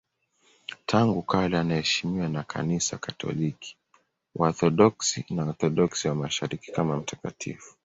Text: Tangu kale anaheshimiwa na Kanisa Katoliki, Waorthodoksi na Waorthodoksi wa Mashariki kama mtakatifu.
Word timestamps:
Tangu 0.85 1.21
kale 1.21 1.57
anaheshimiwa 1.59 2.27
na 2.29 2.43
Kanisa 2.43 2.97
Katoliki, 2.97 3.77
Waorthodoksi 4.35 5.25
na 5.29 5.43
Waorthodoksi 5.45 6.07
wa 6.07 6.15
Mashariki 6.15 6.71
kama 6.71 6.97
mtakatifu. 6.97 7.75